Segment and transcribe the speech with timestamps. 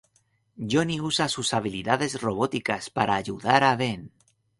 [0.73, 4.11] Johnny usa sus habilidades robóticas para ayudar a Ben.